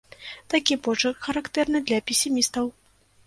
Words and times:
Такі 0.53 0.77
почырк 0.87 1.19
характэрны 1.27 1.81
для 1.91 1.99
песімістаў. 2.09 2.65